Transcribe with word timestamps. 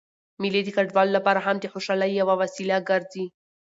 مېلې 0.41 0.61
د 0.63 0.69
کډوالو 0.75 1.13
له 1.17 1.21
پاره 1.25 1.41
هم 1.45 1.55
د 1.59 1.65
خوشحالۍ 1.73 2.11
یوه 2.21 2.35
وسیله 2.41 2.77
ګرځي. 2.89 3.25